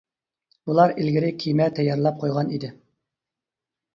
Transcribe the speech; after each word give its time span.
بۇلار 0.69 0.93
ئىلگىرى 1.01 1.27
كېمە 1.43 1.67
تەييارلاپ 1.79 2.17
قويغان 2.23 2.49
ئىدى. 2.55 2.73